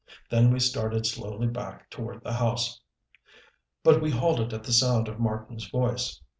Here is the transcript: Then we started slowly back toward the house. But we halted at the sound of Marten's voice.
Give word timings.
Then 0.31 0.49
we 0.51 0.59
started 0.59 1.05
slowly 1.05 1.45
back 1.45 1.87
toward 1.91 2.23
the 2.23 2.33
house. 2.33 2.81
But 3.83 4.01
we 4.01 4.09
halted 4.09 4.51
at 4.51 4.63
the 4.63 4.73
sound 4.73 5.07
of 5.07 5.19
Marten's 5.19 5.67
voice. 5.69 6.19